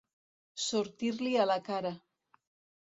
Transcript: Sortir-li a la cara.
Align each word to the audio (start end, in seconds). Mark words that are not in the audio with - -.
Sortir-li 0.63 1.35
a 1.45 1.47
la 1.53 1.61
cara. 1.71 1.95